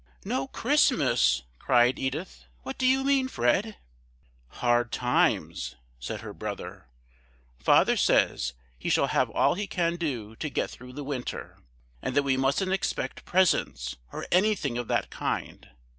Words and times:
"No 0.25 0.47
Christmas?" 0.47 1.43
cried 1.59 1.99
Edith. 1.99 2.45
"What 2.63 2.79
do 2.79 2.87
you 2.87 3.03
mean, 3.03 3.27
Fred?" 3.27 3.77
"Hard 4.47 4.91
times!" 4.91 5.75
said 5.99 6.21
her 6.21 6.33
brother. 6.33 6.87
"Father 7.59 7.95
says 7.95 8.55
he 8.79 8.89
shall 8.89 9.05
have 9.09 9.29
all 9.29 9.53
he 9.53 9.67
can 9.67 9.97
do 9.97 10.35
to 10.37 10.49
get 10.49 10.71
through 10.71 10.93
the 10.93 11.03
winter, 11.03 11.59
and 12.01 12.15
that 12.15 12.23
we 12.23 12.35
mustn't 12.35 12.71
expect 12.73 13.25
presents, 13.25 13.95
or 14.11 14.25
anything 14.31 14.75
of 14.75 14.87
that 14.87 15.11
kind. 15.11 15.69